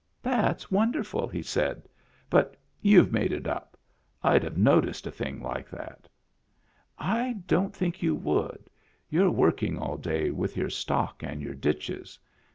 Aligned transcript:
"That's 0.23 0.71
wonderful," 0.71 1.27
he 1.27 1.43
said;" 1.43 1.87
but 2.31 2.57
you've 2.81 3.11
made 3.13 3.31
it 3.31 3.45
up. 3.45 3.77
I'd 4.23 4.41
have 4.41 4.57
noticed 4.57 5.05
a 5.05 5.11
thing 5.11 5.39
like 5.43 5.69
that."" 5.69 6.09
I 7.21 7.33
don't 7.45 7.75
think 7.75 8.01
you 8.01 8.15
would. 8.15 8.67
You're 9.11 9.29
working 9.29 9.77
all 9.77 9.97
day 9.97 10.31
with 10.31 10.57
your 10.57 10.71
stock 10.71 11.21
and 11.21 11.39
your 11.39 11.53
ditches. 11.53 12.17